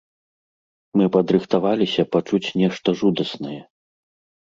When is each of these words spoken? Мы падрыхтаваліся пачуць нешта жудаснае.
Мы 0.99 1.05
падрыхтаваліся 1.17 2.09
пачуць 2.17 2.43
нешта 2.65 2.99
жудаснае. 3.03 3.57